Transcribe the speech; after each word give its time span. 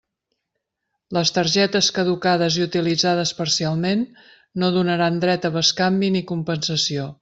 Les 1.17 1.31
targetes 1.35 1.91
caducades 1.97 2.57
i 2.61 2.65
utilitzades 2.67 3.35
parcialment 3.43 4.05
no 4.63 4.75
donaran 4.81 5.25
dret 5.27 5.51
a 5.51 5.57
bescanvi 5.61 6.15
ni 6.19 6.29
compensació. 6.35 7.11